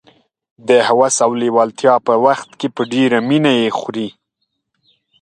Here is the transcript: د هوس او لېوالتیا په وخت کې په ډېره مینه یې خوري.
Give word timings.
د 0.67 0.69
هوس 0.87 1.15
او 1.25 1.31
لېوالتیا 1.41 1.95
په 2.07 2.13
وخت 2.25 2.49
کې 2.59 2.67
په 2.75 2.81
ډېره 2.93 3.17
مینه 3.29 3.51
یې 3.61 3.69
خوري. 3.77 4.07